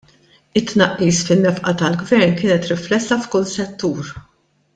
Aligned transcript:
It-tnaqqis 0.61 1.19
fin-nefqa 1.27 1.73
tal-Gvern 1.81 2.33
kienet 2.39 2.67
riflessa 2.73 3.19
f'kull 3.27 3.47
settur. 3.53 4.13